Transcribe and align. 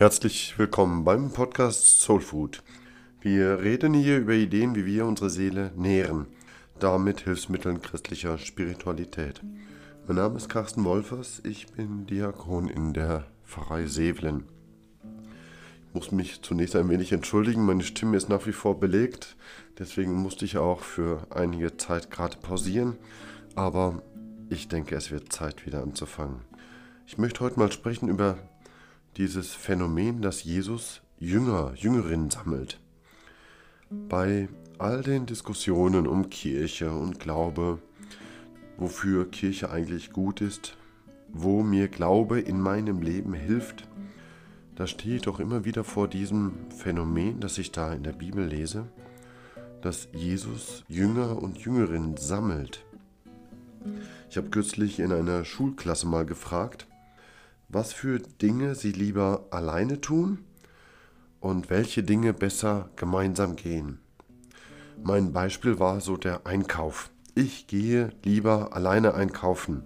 Herzlich 0.00 0.58
willkommen 0.58 1.04
beim 1.04 1.30
Podcast 1.30 2.00
Soul 2.00 2.22
Food. 2.22 2.62
Wir 3.20 3.60
reden 3.60 3.92
hier 3.92 4.16
über 4.16 4.32
Ideen, 4.32 4.74
wie 4.74 4.86
wir 4.86 5.04
unsere 5.04 5.28
Seele 5.28 5.72
nähren, 5.76 6.26
damit 6.78 7.20
Hilfsmitteln 7.20 7.82
christlicher 7.82 8.38
Spiritualität. 8.38 9.42
Mein 10.06 10.16
Name 10.16 10.38
ist 10.38 10.48
Carsten 10.48 10.84
Wolfers, 10.84 11.42
ich 11.44 11.66
bin 11.66 12.06
Diakon 12.06 12.70
in 12.70 12.94
der 12.94 13.26
Pfarrei 13.44 13.84
Sevelen. 13.84 14.44
Ich 15.88 15.94
muss 15.94 16.12
mich 16.12 16.40
zunächst 16.40 16.76
ein 16.76 16.88
wenig 16.88 17.12
entschuldigen, 17.12 17.66
meine 17.66 17.84
Stimme 17.84 18.16
ist 18.16 18.30
nach 18.30 18.46
wie 18.46 18.52
vor 18.52 18.80
belegt, 18.80 19.36
deswegen 19.78 20.14
musste 20.14 20.46
ich 20.46 20.56
auch 20.56 20.80
für 20.80 21.26
einige 21.28 21.76
Zeit 21.76 22.10
gerade 22.10 22.38
pausieren, 22.38 22.96
aber 23.54 24.02
ich 24.48 24.66
denke, 24.66 24.96
es 24.96 25.10
wird 25.10 25.30
Zeit 25.30 25.66
wieder 25.66 25.82
anzufangen. 25.82 26.40
Ich 27.06 27.18
möchte 27.18 27.40
heute 27.40 27.58
mal 27.58 27.70
sprechen 27.70 28.08
über 28.08 28.38
dieses 29.16 29.52
Phänomen, 29.52 30.22
dass 30.22 30.44
Jesus 30.44 31.02
Jünger, 31.18 31.72
Jüngerinnen 31.76 32.30
sammelt. 32.30 32.80
Bei 33.90 34.48
all 34.78 35.02
den 35.02 35.26
Diskussionen 35.26 36.06
um 36.06 36.30
Kirche 36.30 36.90
und 36.90 37.20
Glaube, 37.20 37.78
wofür 38.78 39.30
Kirche 39.30 39.70
eigentlich 39.70 40.12
gut 40.12 40.40
ist, 40.40 40.76
wo 41.28 41.62
mir 41.62 41.88
Glaube 41.88 42.40
in 42.40 42.60
meinem 42.60 43.02
Leben 43.02 43.34
hilft, 43.34 43.86
da 44.76 44.86
stehe 44.86 45.16
ich 45.16 45.22
doch 45.22 45.40
immer 45.40 45.66
wieder 45.66 45.84
vor 45.84 46.08
diesem 46.08 46.52
Phänomen, 46.70 47.40
das 47.40 47.58
ich 47.58 47.70
da 47.72 47.92
in 47.92 48.02
der 48.02 48.12
Bibel 48.12 48.46
lese, 48.46 48.86
dass 49.82 50.08
Jesus 50.14 50.84
Jünger 50.88 51.42
und 51.42 51.58
Jüngerinnen 51.58 52.16
sammelt. 52.16 52.84
Ich 54.30 54.36
habe 54.36 54.48
kürzlich 54.48 54.98
in 54.98 55.12
einer 55.12 55.44
Schulklasse 55.44 56.06
mal 56.06 56.24
gefragt, 56.24 56.86
was 57.72 57.92
für 57.92 58.18
Dinge 58.18 58.74
sie 58.74 58.92
lieber 58.92 59.46
alleine 59.50 60.00
tun 60.00 60.44
und 61.40 61.70
welche 61.70 62.02
Dinge 62.02 62.32
besser 62.32 62.90
gemeinsam 62.96 63.56
gehen. 63.56 64.00
Mein 65.02 65.32
Beispiel 65.32 65.78
war 65.78 66.00
so 66.00 66.16
der 66.16 66.46
Einkauf. 66.46 67.10
Ich 67.34 67.68
gehe 67.68 68.10
lieber 68.24 68.74
alleine 68.74 69.14
einkaufen, 69.14 69.84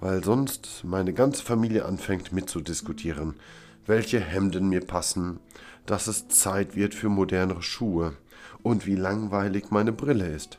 weil 0.00 0.22
sonst 0.24 0.82
meine 0.84 1.14
ganze 1.14 1.42
Familie 1.42 1.84
anfängt 1.84 2.32
mitzudiskutieren, 2.32 3.34
welche 3.86 4.20
Hemden 4.20 4.68
mir 4.68 4.84
passen, 4.84 5.38
dass 5.86 6.08
es 6.08 6.28
Zeit 6.28 6.76
wird 6.76 6.94
für 6.94 7.08
modernere 7.08 7.62
Schuhe 7.62 8.14
und 8.62 8.86
wie 8.86 8.96
langweilig 8.96 9.70
meine 9.70 9.92
Brille 9.92 10.26
ist. 10.26 10.58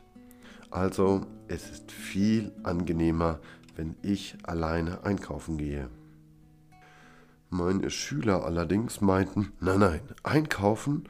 Also 0.72 1.26
es 1.48 1.70
ist 1.70 1.92
viel 1.92 2.52
angenehmer, 2.64 3.40
wenn 3.76 3.96
ich 4.02 4.36
alleine 4.44 5.03
einkaufen 5.03 5.58
gehe. 5.58 5.90
Meine 7.52 7.89
Schüler 7.89 8.45
allerdings 8.45 9.02
meinten, 9.02 9.53
nein, 9.59 9.80
nein, 9.80 10.02
einkaufen, 10.22 11.09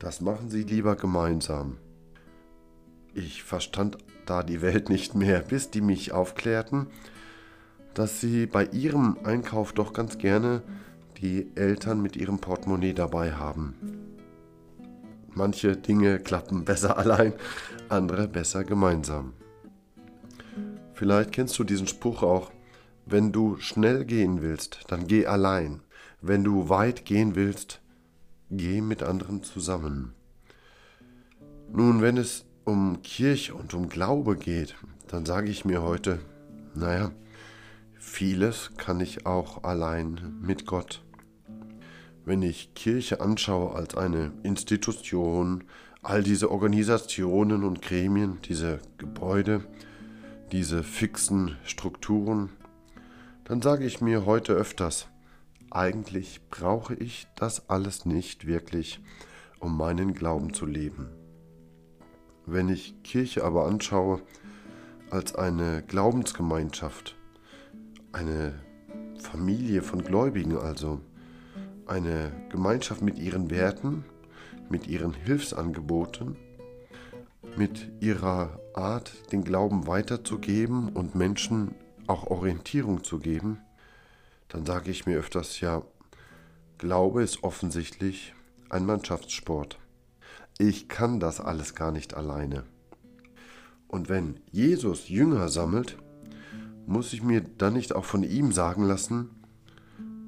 das 0.00 0.20
machen 0.20 0.50
sie 0.50 0.64
lieber 0.64 0.96
gemeinsam. 0.96 1.76
Ich 3.14 3.44
verstand 3.44 3.98
da 4.26 4.42
die 4.42 4.60
Welt 4.60 4.88
nicht 4.88 5.14
mehr, 5.14 5.40
bis 5.40 5.70
die 5.70 5.80
mich 5.80 6.12
aufklärten, 6.12 6.88
dass 7.94 8.20
sie 8.20 8.46
bei 8.46 8.66
ihrem 8.66 9.18
Einkauf 9.22 9.72
doch 9.72 9.92
ganz 9.92 10.18
gerne 10.18 10.62
die 11.20 11.50
Eltern 11.54 12.02
mit 12.02 12.16
ihrem 12.16 12.38
Portemonnaie 12.38 12.92
dabei 12.92 13.32
haben. 13.32 13.74
Manche 15.28 15.76
Dinge 15.76 16.18
klappen 16.18 16.64
besser 16.64 16.98
allein, 16.98 17.34
andere 17.88 18.26
besser 18.26 18.64
gemeinsam. 18.64 19.32
Vielleicht 20.94 21.30
kennst 21.30 21.56
du 21.58 21.64
diesen 21.64 21.86
Spruch 21.86 22.24
auch, 22.24 22.50
wenn 23.10 23.32
du 23.32 23.56
schnell 23.58 24.04
gehen 24.04 24.42
willst, 24.42 24.80
dann 24.88 25.06
geh 25.06 25.26
allein. 25.26 25.80
Wenn 26.20 26.44
du 26.44 26.68
weit 26.68 27.04
gehen 27.04 27.34
willst, 27.36 27.80
geh 28.50 28.80
mit 28.80 29.02
anderen 29.02 29.42
zusammen. 29.42 30.14
Nun, 31.72 32.02
wenn 32.02 32.16
es 32.18 32.44
um 32.64 33.00
Kirche 33.02 33.54
und 33.54 33.72
um 33.72 33.88
Glaube 33.88 34.36
geht, 34.36 34.74
dann 35.06 35.24
sage 35.24 35.48
ich 35.50 35.64
mir 35.64 35.82
heute, 35.82 36.18
naja, 36.74 37.12
vieles 37.98 38.72
kann 38.76 39.00
ich 39.00 39.24
auch 39.24 39.64
allein 39.64 40.36
mit 40.42 40.66
Gott. 40.66 41.02
Wenn 42.26 42.42
ich 42.42 42.74
Kirche 42.74 43.22
anschaue 43.22 43.74
als 43.74 43.96
eine 43.96 44.32
Institution, 44.42 45.64
all 46.02 46.22
diese 46.22 46.50
Organisationen 46.50 47.64
und 47.64 47.80
Gremien, 47.80 48.38
diese 48.44 48.80
Gebäude, 48.98 49.64
diese 50.52 50.82
fixen 50.82 51.56
Strukturen, 51.64 52.50
dann 53.48 53.62
sage 53.62 53.86
ich 53.86 54.02
mir 54.02 54.26
heute 54.26 54.52
öfters, 54.52 55.08
eigentlich 55.70 56.42
brauche 56.50 56.94
ich 56.94 57.26
das 57.34 57.70
alles 57.70 58.04
nicht 58.04 58.46
wirklich, 58.46 59.00
um 59.58 59.76
meinen 59.76 60.12
Glauben 60.12 60.52
zu 60.52 60.66
leben. 60.66 61.08
Wenn 62.44 62.68
ich 62.68 63.02
Kirche 63.02 63.44
aber 63.44 63.66
anschaue 63.66 64.20
als 65.10 65.34
eine 65.34 65.82
Glaubensgemeinschaft, 65.82 67.16
eine 68.12 68.54
Familie 69.18 69.80
von 69.80 70.04
Gläubigen 70.04 70.56
also, 70.58 71.00
eine 71.86 72.30
Gemeinschaft 72.50 73.00
mit 73.00 73.18
ihren 73.18 73.50
Werten, 73.50 74.04
mit 74.68 74.86
ihren 74.86 75.14
Hilfsangeboten, 75.14 76.36
mit 77.56 77.90
ihrer 78.00 78.60
Art, 78.74 79.32
den 79.32 79.42
Glauben 79.42 79.86
weiterzugeben 79.86 80.90
und 80.90 81.14
Menschen 81.14 81.74
auch 82.08 82.26
Orientierung 82.26 83.04
zu 83.04 83.18
geben, 83.18 83.58
dann 84.48 84.64
sage 84.66 84.90
ich 84.90 85.06
mir 85.06 85.18
öfters 85.18 85.60
ja, 85.60 85.82
Glaube 86.78 87.22
ist 87.22 87.42
offensichtlich 87.42 88.34
ein 88.70 88.86
Mannschaftssport. 88.86 89.78
Ich 90.58 90.88
kann 90.88 91.20
das 91.20 91.40
alles 91.40 91.74
gar 91.74 91.92
nicht 91.92 92.14
alleine. 92.14 92.64
Und 93.88 94.08
wenn 94.08 94.40
Jesus 94.50 95.08
Jünger 95.08 95.48
sammelt, 95.48 95.96
muss 96.86 97.12
ich 97.12 97.22
mir 97.22 97.40
dann 97.40 97.74
nicht 97.74 97.94
auch 97.94 98.04
von 98.04 98.22
ihm 98.22 98.52
sagen 98.52 98.84
lassen, 98.84 99.30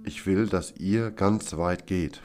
ich 0.04 0.26
will, 0.26 0.46
dass 0.46 0.74
ihr 0.76 1.10
ganz 1.10 1.56
weit 1.56 1.86
geht, 1.86 2.22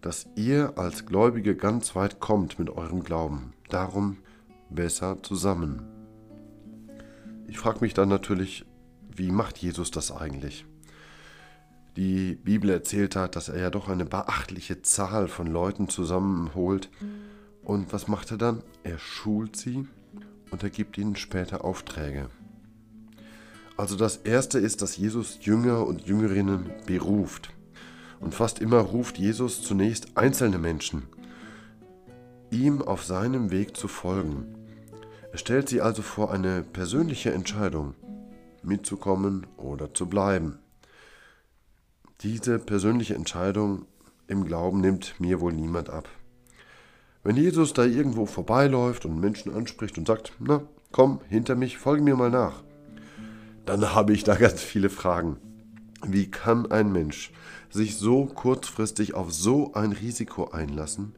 dass 0.00 0.26
ihr 0.36 0.78
als 0.78 1.06
Gläubige 1.06 1.54
ganz 1.54 1.94
weit 1.94 2.20
kommt 2.20 2.58
mit 2.58 2.70
eurem 2.70 3.02
Glauben. 3.02 3.52
Darum 3.68 4.18
besser 4.70 5.22
zusammen. 5.22 5.82
Ich 7.46 7.58
frage 7.58 7.80
mich 7.80 7.94
dann 7.94 8.08
natürlich, 8.08 8.64
wie 9.20 9.30
macht 9.30 9.58
Jesus 9.58 9.90
das 9.90 10.10
eigentlich? 10.10 10.64
Die 11.94 12.36
Bibel 12.36 12.70
erzählt 12.70 13.16
hat, 13.16 13.36
dass 13.36 13.50
er 13.50 13.60
ja 13.60 13.68
doch 13.68 13.90
eine 13.90 14.06
beachtliche 14.06 14.80
Zahl 14.80 15.28
von 15.28 15.46
Leuten 15.46 15.90
zusammenholt. 15.90 16.88
Und 17.62 17.92
was 17.92 18.08
macht 18.08 18.30
er 18.30 18.38
dann? 18.38 18.62
Er 18.82 18.98
schult 18.98 19.56
sie 19.56 19.86
und 20.50 20.62
er 20.62 20.70
gibt 20.70 20.96
ihnen 20.96 21.16
später 21.16 21.66
Aufträge. 21.66 22.30
Also 23.76 23.94
das 23.94 24.16
Erste 24.16 24.58
ist, 24.58 24.80
dass 24.80 24.96
Jesus 24.96 25.38
Jünger 25.42 25.86
und 25.86 26.06
Jüngerinnen 26.06 26.70
beruft. 26.86 27.50
Und 28.20 28.34
fast 28.34 28.58
immer 28.58 28.78
ruft 28.78 29.18
Jesus 29.18 29.62
zunächst 29.62 30.16
einzelne 30.16 30.58
Menschen, 30.58 31.02
ihm 32.50 32.80
auf 32.80 33.04
seinem 33.04 33.50
Weg 33.50 33.76
zu 33.76 33.86
folgen. 33.86 34.46
Er 35.30 35.38
stellt 35.38 35.68
sie 35.68 35.82
also 35.82 36.00
vor 36.00 36.32
eine 36.32 36.62
persönliche 36.62 37.32
Entscheidung 37.34 37.94
mitzukommen 38.62 39.46
oder 39.56 39.94
zu 39.94 40.06
bleiben. 40.06 40.58
Diese 42.20 42.58
persönliche 42.58 43.14
Entscheidung 43.14 43.86
im 44.26 44.44
Glauben 44.44 44.80
nimmt 44.80 45.18
mir 45.18 45.40
wohl 45.40 45.52
niemand 45.52 45.90
ab. 45.90 46.08
Wenn 47.22 47.36
Jesus 47.36 47.72
da 47.72 47.84
irgendwo 47.84 48.26
vorbeiläuft 48.26 49.04
und 49.04 49.20
Menschen 49.20 49.54
anspricht 49.54 49.98
und 49.98 50.06
sagt, 50.06 50.32
na, 50.38 50.62
komm 50.92 51.20
hinter 51.28 51.54
mich, 51.54 51.78
folge 51.78 52.02
mir 52.02 52.16
mal 52.16 52.30
nach, 52.30 52.62
dann 53.66 53.94
habe 53.94 54.12
ich 54.12 54.24
da 54.24 54.34
ganz 54.36 54.62
viele 54.62 54.90
Fragen. 54.90 55.36
Wie 56.06 56.30
kann 56.30 56.70
ein 56.70 56.92
Mensch 56.92 57.32
sich 57.68 57.96
so 57.96 58.24
kurzfristig 58.26 59.14
auf 59.14 59.32
so 59.32 59.74
ein 59.74 59.92
Risiko 59.92 60.50
einlassen? 60.50 61.14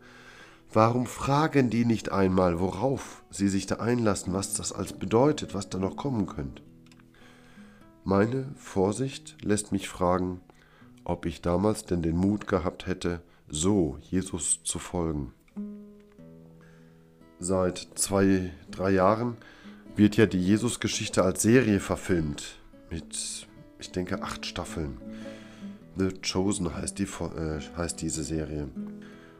Warum 0.72 1.06
fragen 1.06 1.70
die 1.70 1.84
nicht 1.84 2.10
einmal, 2.10 2.58
worauf 2.58 3.22
sie 3.30 3.48
sich 3.48 3.66
da 3.66 3.76
einlassen, 3.76 4.32
was 4.32 4.54
das 4.54 4.72
als 4.72 4.94
bedeutet, 4.94 5.54
was 5.54 5.68
da 5.68 5.78
noch 5.78 5.96
kommen 5.96 6.26
könnte? 6.26 6.62
Meine 8.04 8.46
Vorsicht 8.56 9.37
lässt 9.44 9.70
mich 9.70 9.88
fragen, 9.88 10.40
ob 11.04 11.25
ich 11.25 11.40
damals 11.40 11.84
denn 11.84 12.02
den 12.02 12.16
Mut 12.16 12.49
gehabt 12.49 12.87
hätte, 12.87 13.22
so 13.49 13.96
Jesus 14.00 14.64
zu 14.64 14.81
folgen. 14.81 15.32
Seit 17.38 17.88
zwei, 17.94 18.50
drei 18.72 18.90
Jahren 18.90 19.37
wird 19.94 20.16
ja 20.16 20.26
die 20.26 20.43
Jesus-Geschichte 20.43 21.22
als 21.22 21.43
Serie 21.43 21.78
verfilmt. 21.78 22.56
Mit, 22.90 23.46
ich 23.78 23.93
denke, 23.93 24.22
acht 24.22 24.46
Staffeln. 24.46 24.98
The 25.96 26.08
Chosen 26.22 26.75
heißt, 26.75 26.98
die, 26.98 27.05
äh, 27.05 27.60
heißt 27.76 28.00
diese 28.00 28.25
Serie. 28.25 28.69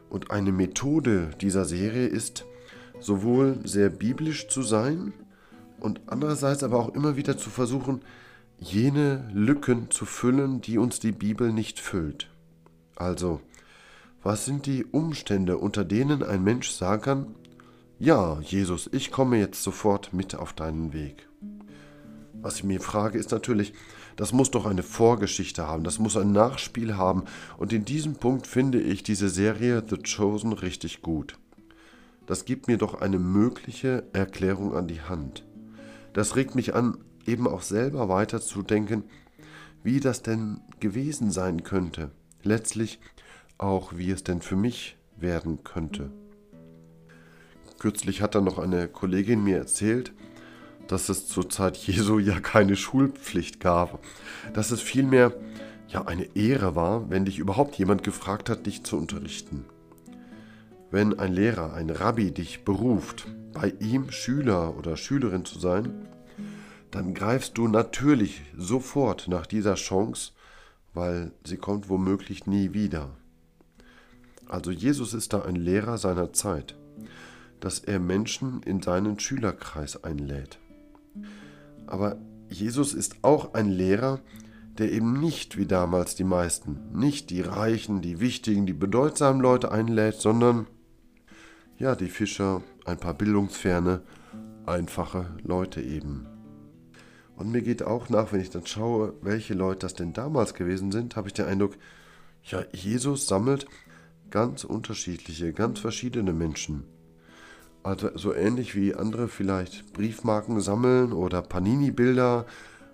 Und 0.09 0.31
eine 0.31 0.53
Methode 0.53 1.31
dieser 1.41 1.65
Serie 1.65 2.07
ist, 2.07 2.45
sowohl 3.01 3.59
sehr 3.65 3.89
biblisch 3.89 4.47
zu 4.47 4.61
sein 4.61 5.11
und 5.81 5.99
andererseits 6.07 6.63
aber 6.63 6.79
auch 6.79 6.95
immer 6.95 7.17
wieder 7.17 7.37
zu 7.37 7.49
versuchen, 7.49 8.01
jene 8.63 9.29
Lücken 9.33 9.91
zu 9.91 10.05
füllen, 10.05 10.61
die 10.61 10.77
uns 10.77 10.99
die 10.99 11.11
Bibel 11.11 11.51
nicht 11.51 11.79
füllt. 11.79 12.29
Also, 12.95 13.41
was 14.21 14.45
sind 14.45 14.65
die 14.65 14.85
Umstände, 14.85 15.57
unter 15.57 15.83
denen 15.83 16.23
ein 16.23 16.43
Mensch 16.43 16.69
sagen 16.71 17.01
kann, 17.01 17.35
ja, 17.99 18.39
Jesus, 18.41 18.89
ich 18.91 19.11
komme 19.11 19.37
jetzt 19.37 19.63
sofort 19.63 20.13
mit 20.13 20.35
auf 20.35 20.53
deinen 20.53 20.93
Weg? 20.93 21.27
Was 22.41 22.57
ich 22.57 22.63
mir 22.63 22.79
frage, 22.79 23.17
ist 23.17 23.31
natürlich, 23.31 23.73
das 24.15 24.31
muss 24.31 24.51
doch 24.51 24.65
eine 24.65 24.83
Vorgeschichte 24.83 25.67
haben, 25.67 25.83
das 25.83 25.99
muss 25.99 26.17
ein 26.17 26.31
Nachspiel 26.31 26.95
haben, 26.95 27.23
und 27.57 27.73
in 27.73 27.85
diesem 27.85 28.15
Punkt 28.15 28.47
finde 28.47 28.81
ich 28.81 29.03
diese 29.03 29.29
Serie 29.29 29.83
The 29.87 29.97
Chosen 29.97 30.53
richtig 30.53 31.01
gut. 31.01 31.37
Das 32.25 32.45
gibt 32.45 32.67
mir 32.67 32.77
doch 32.77 33.01
eine 33.01 33.19
mögliche 33.19 34.05
Erklärung 34.13 34.73
an 34.73 34.87
die 34.87 35.01
Hand. 35.01 35.43
Das 36.13 36.35
regt 36.37 36.55
mich 36.55 36.73
an, 36.75 36.97
eben 37.27 37.47
auch 37.47 37.61
selber 37.61 38.09
weiterzudenken, 38.09 39.03
wie 39.83 39.99
das 39.99 40.21
denn 40.21 40.61
gewesen 40.79 41.31
sein 41.31 41.63
könnte. 41.63 42.11
Letztlich 42.41 42.99
auch, 43.57 43.93
wie 43.95 44.11
es 44.11 44.23
denn 44.23 44.41
für 44.41 44.55
mich 44.55 44.97
werden 45.17 45.63
könnte. 45.63 46.11
Kürzlich 47.79 48.21
hat 48.21 48.35
dann 48.35 48.45
noch 48.45 48.59
eine 48.59 48.87
Kollegin 48.87 49.43
mir 49.43 49.57
erzählt, 49.57 50.13
dass 50.87 51.09
es 51.09 51.27
zur 51.27 51.49
Zeit 51.49 51.77
Jesu 51.77 52.19
ja 52.19 52.39
keine 52.39 52.75
Schulpflicht 52.75 53.59
gab, 53.59 53.99
dass 54.53 54.71
es 54.71 54.81
vielmehr 54.81 55.33
ja 55.87 56.05
eine 56.05 56.35
Ehre 56.35 56.75
war, 56.75 57.09
wenn 57.09 57.25
dich 57.25 57.39
überhaupt 57.39 57.75
jemand 57.75 58.03
gefragt 58.03 58.49
hat, 58.49 58.65
dich 58.65 58.83
zu 58.83 58.97
unterrichten. 58.97 59.65
Wenn 60.91 61.17
ein 61.19 61.33
Lehrer, 61.33 61.73
ein 61.73 61.89
Rabbi 61.89 62.31
dich 62.31 62.63
beruft, 62.65 63.27
bei 63.53 63.73
ihm 63.79 64.11
Schüler 64.11 64.77
oder 64.77 64.97
Schülerin 64.97 65.45
zu 65.45 65.59
sein, 65.59 66.07
dann 66.93 67.15
greifst 67.15 67.57
du 67.57 67.67
natürlich 67.67 68.43
sofort 68.55 69.27
nach 69.27 69.47
dieser 69.47 69.73
Chance, 69.73 70.31
weil 70.93 71.31
sie 71.43 71.57
kommt 71.57 71.89
womöglich 71.89 72.45
nie 72.45 72.73
wieder. 72.73 73.09
Also 74.47 74.69
Jesus 74.69 75.15
ist 75.15 75.33
da 75.33 75.41
ein 75.41 75.55
Lehrer 75.55 75.97
seiner 75.97 76.33
Zeit, 76.33 76.75
dass 77.59 77.79
er 77.79 77.99
Menschen 77.99 78.61
in 78.61 78.83
seinen 78.83 79.19
Schülerkreis 79.19 80.03
einlädt. 80.03 80.59
Aber 81.87 82.17
Jesus 82.49 82.93
ist 82.93 83.15
auch 83.23 83.55
ein 83.55 83.69
Lehrer, 83.69 84.19
der 84.77 84.91
eben 84.91 85.19
nicht 85.19 85.57
wie 85.57 85.65
damals 85.65 86.13
die 86.13 86.23
meisten, 86.23 86.77
nicht 86.93 87.31
die 87.31 87.41
reichen, 87.41 88.03
die 88.03 88.19
wichtigen, 88.19 88.67
die 88.67 88.73
bedeutsamen 88.73 89.41
Leute 89.41 89.71
einlädt, 89.71 90.15
sondern 90.15 90.67
ja, 91.79 91.95
die 91.95 92.07
Fischer, 92.07 92.61
ein 92.85 92.99
paar 92.99 93.15
bildungsferne, 93.15 94.03
einfache 94.67 95.25
Leute 95.43 95.81
eben. 95.81 96.27
Und 97.35 97.51
mir 97.51 97.61
geht 97.61 97.83
auch 97.83 98.09
nach, 98.09 98.31
wenn 98.31 98.41
ich 98.41 98.49
dann 98.49 98.65
schaue, 98.65 99.13
welche 99.21 99.53
Leute 99.53 99.79
das 99.79 99.95
denn 99.95 100.13
damals 100.13 100.53
gewesen 100.53 100.91
sind, 100.91 101.15
habe 101.15 101.27
ich 101.27 101.33
den 101.33 101.45
Eindruck, 101.45 101.75
ja, 102.43 102.63
Jesus 102.71 103.27
sammelt 103.27 103.65
ganz 104.29 104.63
unterschiedliche, 104.63 105.53
ganz 105.53 105.79
verschiedene 105.79 106.33
Menschen. 106.33 106.83
Also 107.83 108.17
so 108.17 108.33
ähnlich 108.33 108.75
wie 108.75 108.95
andere 108.95 109.27
vielleicht 109.27 109.93
Briefmarken 109.93 110.61
sammeln 110.61 111.11
oder 111.11 111.41
Panini-Bilder 111.41 112.45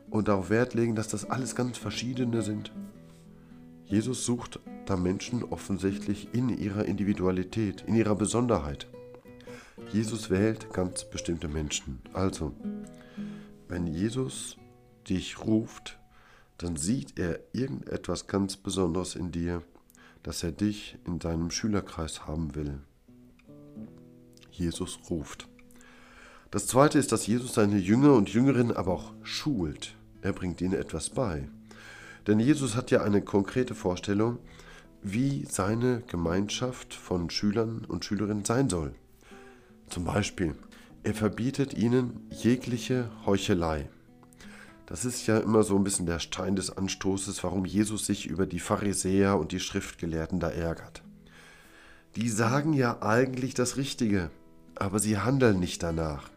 und 0.09 0.27
darauf 0.27 0.49
Wert 0.49 0.73
legen, 0.73 0.95
dass 0.95 1.07
das 1.07 1.29
alles 1.29 1.55
ganz 1.55 1.77
verschiedene 1.77 2.41
sind. 2.41 2.71
Jesus 3.85 4.25
sucht 4.25 4.59
da 4.85 4.97
Menschen 4.97 5.43
offensichtlich 5.43 6.29
in 6.33 6.49
ihrer 6.49 6.85
Individualität, 6.85 7.83
in 7.87 7.95
ihrer 7.95 8.15
Besonderheit. 8.15 8.87
Jesus 9.91 10.29
wählt 10.29 10.71
ganz 10.73 11.05
bestimmte 11.05 11.47
Menschen. 11.47 11.99
Also, 12.13 12.53
wenn 13.69 13.87
Jesus 13.87 14.57
dich 15.07 15.39
ruft, 15.45 15.99
dann 16.57 16.75
sieht 16.75 17.17
er 17.17 17.39
irgendetwas 17.53 18.27
ganz 18.27 18.57
Besonderes 18.57 19.15
in 19.15 19.31
dir, 19.31 19.63
dass 20.23 20.43
er 20.43 20.51
dich 20.51 20.97
in 21.05 21.21
seinem 21.21 21.51
Schülerkreis 21.51 22.27
haben 22.27 22.55
will. 22.55 22.79
Jesus 24.51 24.99
ruft. 25.09 25.47
Das 26.51 26.65
zweite 26.65 26.97
ist, 26.97 27.11
dass 27.11 27.27
Jesus 27.27 27.53
seine 27.53 27.77
Jünger 27.77 28.13
und 28.13 28.29
Jüngerinnen 28.29 28.75
aber 28.75 28.91
auch 28.91 29.13
schult. 29.21 29.95
Er 30.21 30.33
bringt 30.33 30.61
ihnen 30.61 30.73
etwas 30.73 31.11
bei. 31.11 31.47
Denn 32.27 32.39
Jesus 32.39 32.75
hat 32.75 32.91
ja 32.91 33.03
eine 33.03 33.21
konkrete 33.21 33.75
Vorstellung, 33.75 34.39
wie 35.01 35.45
seine 35.45 36.01
Gemeinschaft 36.07 36.93
von 36.93 37.29
Schülern 37.29 37.85
und 37.85 38.03
Schülerinnen 38.03 38.43
sein 38.43 38.67
soll. 38.67 38.93
Zum 39.89 40.03
Beispiel, 40.03 40.55
er 41.03 41.13
verbietet 41.13 41.73
ihnen 41.73 42.27
jegliche 42.29 43.09
Heuchelei. 43.25 43.89
Das 44.85 45.05
ist 45.05 45.27
ja 45.27 45.37
immer 45.37 45.63
so 45.63 45.75
ein 45.75 45.83
bisschen 45.83 46.07
der 46.07 46.19
Stein 46.19 46.55
des 46.55 46.75
Anstoßes, 46.75 47.43
warum 47.43 47.65
Jesus 47.65 48.05
sich 48.05 48.25
über 48.25 48.45
die 48.47 48.59
Pharisäer 48.59 49.37
und 49.37 49.51
die 49.51 49.59
Schriftgelehrten 49.59 50.39
da 50.39 50.49
ärgert. 50.49 51.03
Die 52.15 52.27
sagen 52.27 52.73
ja 52.73 53.01
eigentlich 53.01 53.53
das 53.53 53.77
Richtige, 53.77 54.31
aber 54.75 54.99
sie 54.99 55.19
handeln 55.19 55.59
nicht 55.59 55.83
danach. 55.83 56.29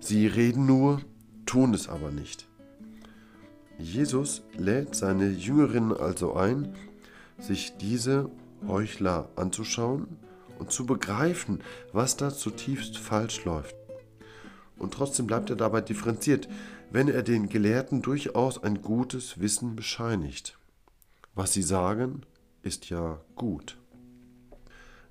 Sie 0.00 0.26
reden 0.26 0.66
nur, 0.66 1.00
tun 1.46 1.72
es 1.72 1.88
aber 1.88 2.10
nicht. 2.10 2.46
Jesus 3.78 4.42
lädt 4.56 4.94
seine 4.94 5.30
Jüngerinnen 5.30 5.96
also 5.96 6.34
ein, 6.34 6.74
sich 7.38 7.72
diese 7.80 8.30
Heuchler 8.66 9.30
anzuschauen 9.36 10.08
und 10.58 10.72
zu 10.72 10.84
begreifen, 10.84 11.60
was 11.92 12.16
da 12.16 12.30
zutiefst 12.30 12.98
falsch 12.98 13.44
läuft. 13.44 13.77
Und 14.78 14.94
trotzdem 14.94 15.26
bleibt 15.26 15.50
er 15.50 15.56
dabei 15.56 15.80
differenziert, 15.80 16.48
wenn 16.90 17.08
er 17.08 17.22
den 17.22 17.48
Gelehrten 17.48 18.02
durchaus 18.02 18.62
ein 18.62 18.82
gutes 18.82 19.40
Wissen 19.40 19.76
bescheinigt. 19.76 20.58
Was 21.34 21.52
sie 21.52 21.62
sagen, 21.62 22.22
ist 22.62 22.90
ja 22.90 23.20
gut. 23.36 23.78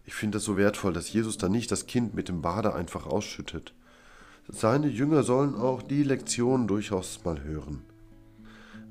Ich 0.05 0.13
finde 0.13 0.37
das 0.37 0.45
so 0.45 0.57
wertvoll, 0.57 0.93
dass 0.93 1.11
Jesus 1.11 1.37
da 1.37 1.49
nicht 1.49 1.71
das 1.71 1.85
Kind 1.85 2.13
mit 2.13 2.29
dem 2.29 2.41
Bade 2.41 2.73
einfach 2.73 3.05
ausschüttet. 3.05 3.73
Seine 4.47 4.87
Jünger 4.87 5.23
sollen 5.23 5.55
auch 5.55 5.81
die 5.81 6.03
Lektionen 6.03 6.67
durchaus 6.67 7.23
mal 7.25 7.43
hören. 7.43 7.83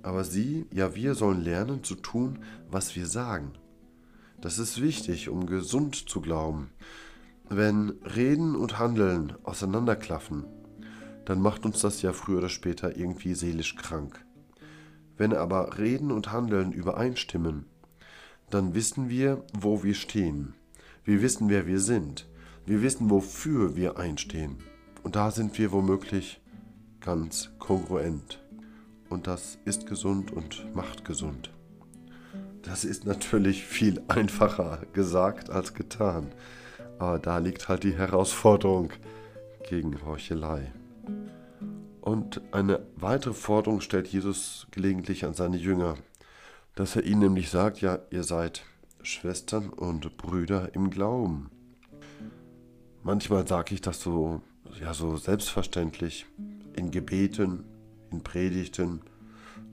Aber 0.03 0.23
sie, 0.25 0.67
ja 0.71 0.95
wir 0.95 1.15
sollen 1.15 1.43
lernen 1.43 1.83
zu 1.83 1.95
tun, 1.95 2.41
was 2.71 2.95
wir 2.95 3.07
sagen. 3.07 3.53
Das 4.41 4.59
ist 4.59 4.83
wichtig, 4.83 5.31
um 5.31 5.47
gesund 5.47 6.09
zu 6.09 6.21
glauben. 6.21 6.71
Wenn 7.49 7.91
Reden 8.15 8.55
und 8.55 8.79
Handeln 8.79 9.33
auseinanderklaffen, 9.45 10.45
dann 11.27 11.43
macht 11.43 11.67
uns 11.67 11.81
das 11.81 12.03
ja 12.03 12.13
früher 12.13 12.39
oder 12.39 12.49
später 12.49 12.97
irgendwie 12.97 13.35
seelisch 13.35 13.77
krank. 13.77 14.25
Wenn 15.17 15.35
aber 15.35 15.79
Reden 15.79 16.13
und 16.13 16.33
Handeln 16.33 16.73
übereinstimmen, 16.73 17.67
dann 18.49 18.75
wissen 18.75 19.09
wir, 19.09 19.45
wo 19.53 19.83
wir 19.83 19.95
stehen. 19.95 20.55
Wir 21.05 21.21
wissen, 21.23 21.49
wer 21.49 21.67
wir 21.67 21.81
sind. 21.81 22.29
Wir 22.65 22.81
wissen, 22.83 23.11
wofür 23.11 23.77
wir 23.77 23.99
einstehen. 23.99 24.59
Und 25.03 25.17
da 25.17 25.31
sind 25.31 25.59
wir 25.59 25.73
womöglich 25.73 26.41
ganz 27.01 27.51
kongruent. 27.59 28.43
Und 29.09 29.27
das 29.27 29.59
ist 29.65 29.87
gesund 29.87 30.33
und 30.33 30.75
macht 30.75 31.05
gesund. 31.05 31.51
Das 32.63 32.85
ist 32.85 33.05
natürlich 33.05 33.65
viel 33.65 34.03
einfacher 34.09 34.83
gesagt 34.93 35.51
als 35.51 35.75
getan. 35.75 36.33
Aber 36.99 37.19
da 37.19 37.39
liegt 37.39 37.69
halt 37.69 37.85
die 37.85 37.95
Herausforderung 37.95 38.91
gegen 39.69 40.05
Heuchelei. 40.05 40.73
Und 42.07 42.41
eine 42.53 42.87
weitere 42.95 43.35
Forderung 43.35 43.81
stellt 43.81 44.07
Jesus 44.07 44.69
gelegentlich 44.71 45.25
an 45.25 45.35
seine 45.35 45.57
Jünger, 45.57 45.97
dass 46.77 46.95
er 46.95 47.03
ihnen 47.03 47.19
nämlich 47.19 47.51
sagt, 47.51 47.81
ja, 47.81 47.99
ihr 48.11 48.23
seid 48.23 48.63
Schwestern 49.03 49.71
und 49.71 50.17
Brüder 50.17 50.73
im 50.73 50.91
Glauben. 50.91 51.51
Manchmal 53.03 53.49
sage 53.49 53.75
ich 53.75 53.81
das 53.81 54.03
so, 54.03 54.41
ja, 54.81 54.95
so 54.95 55.17
selbstverständlich 55.17 56.27
in 56.77 56.93
Gebeten, 56.93 57.65
in 58.13 58.23
Predigten, 58.23 59.01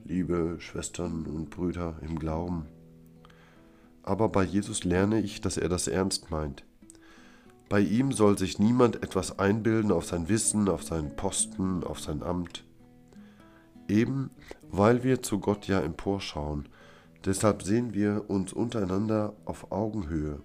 liebe 0.04 0.56
Schwestern 0.58 1.26
und 1.26 1.50
Brüder 1.50 2.00
im 2.02 2.18
Glauben. 2.18 2.66
Aber 4.02 4.28
bei 4.28 4.42
Jesus 4.42 4.82
lerne 4.82 5.20
ich, 5.20 5.40
dass 5.40 5.56
er 5.56 5.68
das 5.68 5.86
ernst 5.86 6.32
meint. 6.32 6.64
Bei 7.74 7.80
ihm 7.80 8.12
soll 8.12 8.38
sich 8.38 8.60
niemand 8.60 9.02
etwas 9.02 9.40
einbilden 9.40 9.90
auf 9.90 10.06
sein 10.06 10.28
Wissen, 10.28 10.68
auf 10.68 10.84
seinen 10.84 11.16
Posten, 11.16 11.82
auf 11.82 11.98
sein 11.98 12.22
Amt. 12.22 12.62
Eben 13.88 14.30
weil 14.70 15.02
wir 15.02 15.24
zu 15.24 15.40
Gott 15.40 15.66
ja 15.66 15.80
emporschauen, 15.80 16.68
Deshalb 17.24 17.64
sehen 17.64 17.92
wir 17.92 18.26
uns 18.28 18.52
untereinander 18.52 19.34
auf 19.44 19.72
Augenhöhe. 19.72 20.38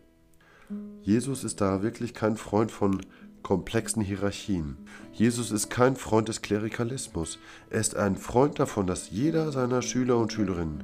Jesus 1.03 1.43
ist 1.43 1.61
da 1.61 1.83
wirklich 1.83 2.15
kein 2.15 2.35
Freund 2.35 2.71
von 2.71 3.01
komplexen 3.43 4.01
Hierarchien. 4.01 4.77
Jesus 5.13 5.51
ist 5.51 5.69
kein 5.69 5.97
Freund 5.97 6.29
des 6.29 6.41
Klerikalismus. 6.41 7.37
Er 7.69 7.79
ist 7.79 7.95
ein 7.95 8.15
Freund 8.15 8.57
davon, 8.57 8.87
dass 8.87 9.11
jeder 9.11 9.51
seiner 9.51 9.83
Schüler 9.83 10.17
und 10.17 10.33
Schülerinnen 10.33 10.83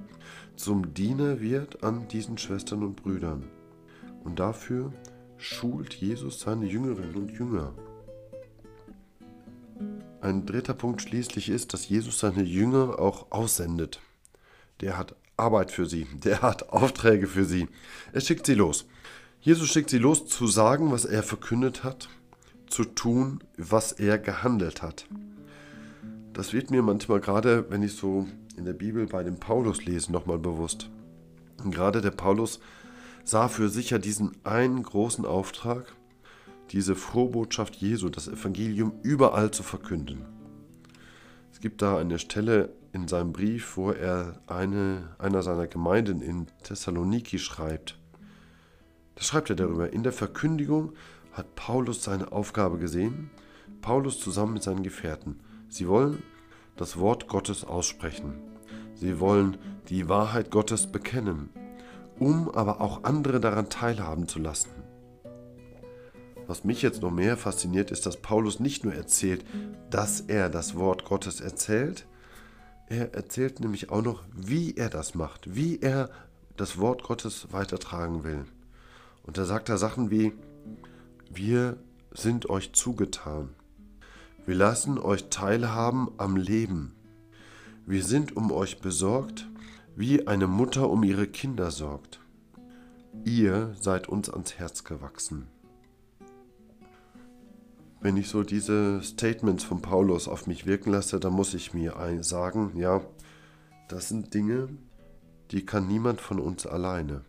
zum 0.56 0.94
Diener 0.94 1.42
wird 1.42 1.84
an 1.84 2.08
diesen 2.08 2.38
Schwestern 2.38 2.84
und 2.84 2.98
Brüdern. 2.98 3.46
Und 4.24 4.38
dafür 4.38 4.94
schult 5.38 5.94
Jesus 5.94 6.40
seine 6.40 6.66
Jüngerinnen 6.66 7.16
und 7.16 7.32
Jünger. 7.32 7.74
Ein 10.22 10.46
dritter 10.46 10.74
Punkt 10.74 11.02
schließlich 11.02 11.50
ist, 11.50 11.74
dass 11.74 11.88
Jesus 11.88 12.20
seine 12.20 12.44
Jünger 12.44 13.00
auch 13.00 13.32
aussendet. 13.32 14.02
Der 14.82 14.98
hat 14.98 15.16
Arbeit 15.38 15.72
für 15.72 15.86
sie, 15.86 16.08
der 16.24 16.42
hat 16.42 16.70
Aufträge 16.70 17.28
für 17.28 17.46
sie. 17.46 17.68
Er 18.14 18.22
schickt 18.22 18.46
sie 18.46 18.56
los. 18.56 18.88
Jesus 19.42 19.70
schickt 19.70 19.90
sie 19.90 20.00
los 20.00 20.26
zu 20.26 20.48
sagen, 20.48 20.92
was 20.92 21.06
er 21.06 21.22
verkündet 21.22 21.84
hat, 21.84 22.10
zu 22.68 22.84
tun, 22.86 23.44
was 23.58 23.92
er 23.92 24.18
gehandelt 24.18 24.82
hat. 24.82 25.06
Das 26.34 26.54
wird 26.54 26.72
mir 26.72 26.82
manchmal 26.82 27.20
gerade, 27.20 27.70
wenn 27.70 27.84
ich 27.84 27.94
so 27.94 28.28
in 28.58 28.66
der 28.66 28.74
Bibel 28.74 29.06
bei 29.06 29.24
dem 29.24 29.40
Paulus 29.40 29.86
lese, 29.86 30.12
nochmal 30.12 30.40
bewusst. 30.40 30.90
Gerade 31.70 32.02
der 32.02 32.12
Paulus 32.12 32.60
sah 33.26 33.48
für 33.48 33.70
sich 33.70 33.90
ja 33.90 33.98
diesen 33.98 34.32
einen 34.44 34.84
großen 34.84 35.26
Auftrag, 35.26 35.94
diese 36.72 36.96
Vorbotschaft 36.96 37.76
Jesu, 37.76 38.10
das 38.10 38.28
Evangelium 38.28 38.94
überall 39.02 39.52
zu 39.52 39.64
verkünden. 39.64 40.26
Es 41.52 41.60
gibt 41.60 41.82
da 41.82 41.98
eine 41.98 42.20
Stelle 42.20 42.74
in 42.94 43.08
seinem 43.08 43.34
Brief, 43.34 43.78
wo 43.78 43.92
er 43.92 44.40
eine, 44.48 45.16
einer 45.18 45.42
seiner 45.42 45.68
Gemeinden 45.68 46.22
in 46.22 46.48
Thessaloniki 46.64 47.40
schreibt. 47.40 47.98
Da 49.16 49.24
schreibt 49.24 49.50
er 49.50 49.56
darüber, 49.56 49.92
in 49.92 50.04
der 50.04 50.14
Verkündigung 50.14 50.94
hat 51.32 51.56
Paulus 51.56 52.04
seine 52.04 52.32
Aufgabe 52.32 52.78
gesehen, 52.78 53.32
Paulus 53.82 54.20
zusammen 54.20 54.54
mit 54.54 54.64
seinen 54.64 54.84
Gefährten. 54.84 55.40
Sie 55.68 55.88
wollen 55.88 56.22
das 56.78 56.98
Wort 56.98 57.28
Gottes 57.28 57.64
aussprechen. 57.64 58.36
Sie 58.94 59.20
wollen 59.20 59.58
die 59.90 60.08
Wahrheit 60.08 60.52
Gottes 60.52 60.88
bekennen, 60.88 61.50
um 62.20 62.50
aber 62.50 62.82
auch 62.82 63.04
andere 63.04 63.40
daran 63.40 63.70
teilhaben 63.70 64.28
zu 64.28 64.40
lassen. 64.40 64.70
Was 66.48 66.64
mich 66.64 66.82
jetzt 66.82 67.02
noch 67.02 67.12
mehr 67.12 67.38
fasziniert, 67.38 67.92
ist, 67.92 68.06
dass 68.06 68.18
Paulus 68.18 68.60
nicht 68.60 68.84
nur 68.84 68.94
erzählt, 68.94 69.44
dass 69.90 70.22
er 70.22 70.50
das 70.50 70.76
Wort 70.76 71.06
Gottes 71.06 71.42
erzählt, 71.42 72.06
er 72.88 73.16
erzählt 73.16 73.60
nämlich 73.60 73.90
auch 73.90 74.04
noch, 74.04 74.24
wie 74.32 74.76
er 74.76 74.90
das 74.90 75.16
macht, 75.16 75.56
wie 75.56 75.80
er 75.80 76.10
das 76.56 76.78
Wort 76.78 77.04
Gottes 77.04 77.48
weitertragen 77.52 78.24
will. 78.24 78.46
Und 79.24 79.38
da 79.38 79.46
sagt 79.46 79.70
er 79.70 79.78
Sachen 79.78 80.12
wie, 80.12 80.34
wir 81.32 81.78
sind 82.12 82.50
euch 82.50 82.74
zugetan. 82.74 83.50
Wir 84.46 84.56
lassen 84.56 85.00
euch 85.00 85.30
teilhaben 85.30 86.10
am 86.18 86.36
Leben. 86.38 86.94
Wir 87.88 88.04
sind 88.04 88.38
um 88.38 88.52
euch 88.52 88.80
besorgt, 88.80 89.48
wie 89.96 90.28
eine 90.28 90.48
Mutter 90.48 90.90
um 90.90 91.04
ihre 91.04 91.28
Kinder 91.28 91.72
sorgt. 91.72 92.20
Ihr 93.24 93.74
seid 93.80 94.10
uns 94.10 94.30
ans 94.30 94.56
Herz 94.56 94.84
gewachsen. 94.84 95.48
Wenn 98.02 98.18
ich 98.18 98.28
so 98.28 98.44
diese 98.44 99.02
Statements 99.02 99.64
von 99.64 99.82
Paulus 99.82 100.28
auf 100.28 100.48
mich 100.48 100.66
wirken 100.66 100.92
lasse, 100.92 101.20
dann 101.20 101.34
muss 101.34 101.54
ich 101.54 101.74
mir 101.74 101.96
sagen, 102.22 102.74
ja, 102.76 103.02
das 103.88 104.10
sind 104.10 104.34
Dinge, 104.34 104.68
die 105.52 105.66
kann 105.66 105.88
niemand 105.88 106.20
von 106.20 106.40
uns 106.40 106.68
alleine. 106.68 107.22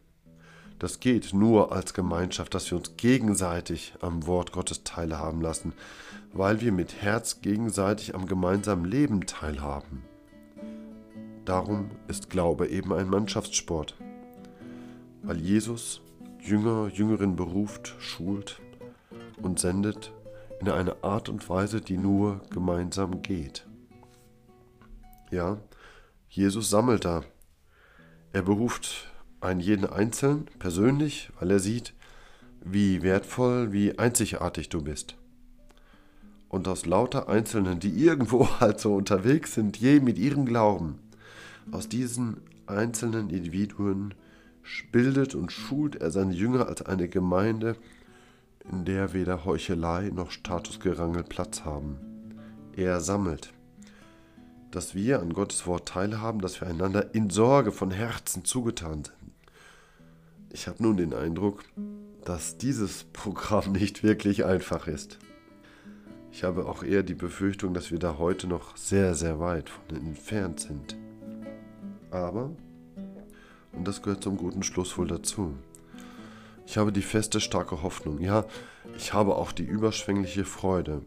Das 0.78 1.00
geht 1.00 1.32
nur 1.32 1.72
als 1.72 1.94
Gemeinschaft, 1.94 2.52
dass 2.52 2.70
wir 2.70 2.76
uns 2.76 2.96
gegenseitig 2.96 3.94
am 4.00 4.26
Wort 4.26 4.52
Gottes 4.52 4.84
teilhaben 4.84 5.40
lassen, 5.40 5.72
weil 6.32 6.60
wir 6.60 6.72
mit 6.72 7.00
Herz 7.00 7.40
gegenseitig 7.40 8.14
am 8.14 8.26
gemeinsamen 8.26 8.84
Leben 8.84 9.24
teilhaben. 9.24 10.02
Darum 11.46 11.92
ist 12.08 12.28
Glaube 12.28 12.66
eben 12.66 12.92
ein 12.92 13.08
Mannschaftssport, 13.08 13.94
weil 15.22 15.36
Jesus 15.36 16.00
Jünger, 16.40 16.88
Jüngerin 16.92 17.36
beruft, 17.36 17.94
schult 18.00 18.60
und 19.40 19.60
sendet 19.60 20.12
in 20.60 20.68
eine 20.68 21.04
Art 21.04 21.28
und 21.28 21.48
Weise, 21.48 21.80
die 21.80 21.98
nur 21.98 22.40
gemeinsam 22.50 23.22
geht. 23.22 23.64
Ja, 25.30 25.58
Jesus 26.28 26.68
sammelt 26.68 27.04
da. 27.04 27.22
Er 28.32 28.42
beruft 28.42 29.12
einen 29.40 29.60
jeden 29.60 29.86
Einzelnen 29.86 30.46
persönlich, 30.58 31.30
weil 31.38 31.52
er 31.52 31.60
sieht, 31.60 31.94
wie 32.64 33.02
wertvoll, 33.02 33.70
wie 33.70 33.96
einzigartig 34.00 34.68
du 34.68 34.82
bist. 34.82 35.14
Und 36.48 36.66
aus 36.66 36.86
lauter 36.86 37.28
Einzelnen, 37.28 37.78
die 37.78 38.04
irgendwo 38.04 38.48
halt 38.60 38.80
so 38.80 38.96
unterwegs 38.96 39.54
sind, 39.54 39.76
je 39.76 40.00
mit 40.00 40.18
ihrem 40.18 40.44
Glauben, 40.44 41.05
aus 41.70 41.88
diesen 41.88 42.38
einzelnen 42.66 43.30
Individuen 43.30 44.14
bildet 44.92 45.34
und 45.34 45.52
schult 45.52 45.96
er 45.96 46.10
seine 46.10 46.32
Jünger 46.32 46.66
als 46.66 46.82
eine 46.82 47.08
Gemeinde, 47.08 47.76
in 48.70 48.84
der 48.84 49.12
weder 49.12 49.44
Heuchelei 49.44 50.10
noch 50.12 50.30
Statusgerangel 50.30 51.22
Platz 51.22 51.64
haben. 51.64 51.98
Er 52.74 53.00
sammelt, 53.00 53.52
dass 54.70 54.94
wir 54.94 55.20
an 55.20 55.32
Gottes 55.32 55.66
Wort 55.66 55.88
teilhaben, 55.88 56.40
dass 56.40 56.60
wir 56.60 56.68
einander 56.68 57.14
in 57.14 57.30
Sorge 57.30 57.72
von 57.72 57.90
Herzen 57.90 58.44
zugetan 58.44 59.04
sind. 59.04 59.12
Ich 60.50 60.66
habe 60.66 60.82
nun 60.82 60.96
den 60.96 61.14
Eindruck, 61.14 61.64
dass 62.24 62.58
dieses 62.58 63.04
Programm 63.04 63.72
nicht 63.72 64.02
wirklich 64.02 64.44
einfach 64.44 64.86
ist. 64.88 65.18
Ich 66.32 66.44
habe 66.44 66.66
auch 66.66 66.82
eher 66.82 67.02
die 67.02 67.14
Befürchtung, 67.14 67.72
dass 67.72 67.90
wir 67.90 67.98
da 67.98 68.18
heute 68.18 68.46
noch 68.46 68.76
sehr, 68.76 69.14
sehr 69.14 69.40
weit 69.40 69.70
von 69.70 69.96
entfernt 69.96 70.60
sind. 70.60 70.96
Aber, 72.16 72.50
und 73.72 73.86
das 73.86 74.02
gehört 74.02 74.22
zum 74.22 74.38
guten 74.38 74.62
Schluss 74.62 74.96
wohl 74.96 75.06
dazu, 75.06 75.54
ich 76.66 76.78
habe 76.78 76.92
die 76.92 77.02
feste, 77.02 77.40
starke 77.40 77.82
Hoffnung, 77.82 78.20
ja, 78.20 78.44
ich 78.96 79.12
habe 79.12 79.36
auch 79.36 79.52
die 79.52 79.64
überschwängliche 79.64 80.44
Freude, 80.44 81.02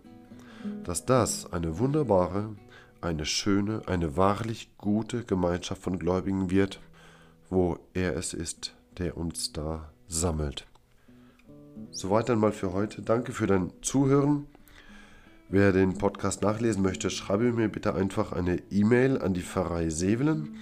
dass 0.83 1.05
das 1.05 1.51
eine 1.51 1.79
wunderbare, 1.79 2.55
eine 3.01 3.25
schöne, 3.25 3.81
eine 3.87 4.15
wahrlich 4.15 4.69
gute 4.77 5.23
Gemeinschaft 5.23 5.81
von 5.81 5.97
Gläubigen 5.97 6.51
wird, 6.51 6.79
wo 7.49 7.79
er 7.93 8.15
es 8.15 8.33
ist, 8.33 8.75
der 8.99 9.17
uns 9.17 9.51
da 9.51 9.91
sammelt. 10.07 10.67
Soweit 11.91 12.29
einmal 12.29 12.51
für 12.51 12.73
heute. 12.73 13.01
Danke 13.01 13.31
für 13.31 13.47
dein 13.47 13.71
Zuhören. 13.81 14.45
Wer 15.49 15.71
den 15.71 15.97
Podcast 15.97 16.43
nachlesen 16.43 16.83
möchte, 16.83 17.09
schreibe 17.09 17.51
mir 17.51 17.69
bitte 17.69 17.95
einfach 17.95 18.33
eine 18.33 18.61
E-Mail 18.69 19.19
an 19.19 19.33
die 19.33 19.41
Pfarrei 19.41 19.89
Sevelen. 19.89 20.55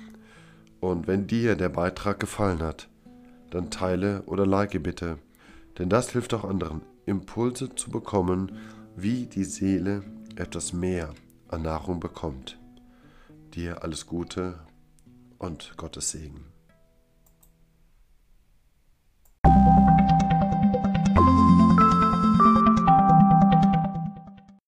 Und 0.80 1.08
wenn 1.08 1.28
dir 1.28 1.56
der 1.56 1.70
Beitrag 1.70 2.20
gefallen 2.20 2.60
hat, 2.60 2.88
dann 3.50 3.72
teile 3.72 4.24
oder 4.24 4.46
like 4.46 4.82
bitte, 4.84 5.18
denn 5.78 5.90
das 5.90 6.12
hilft 6.12 6.34
auch 6.34 6.44
anderen, 6.44 6.82
Impulse 7.06 7.74
zu 7.76 7.90
bekommen, 7.90 8.52
wie 8.96 9.26
die 9.26 9.44
Seele 9.44 10.04
etwas 10.36 10.74
mehr 10.74 11.14
an 11.48 11.62
Nahrung 11.62 12.00
bekommt. 12.00 12.60
Dir 13.54 13.84
alles 13.84 14.06
Gute 14.06 14.60
und 15.38 15.74
Gottes 15.78 16.12
Segen. 16.12 16.57